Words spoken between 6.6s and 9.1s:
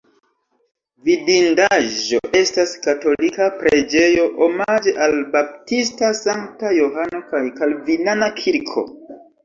Johano kaj kalvinana kirko.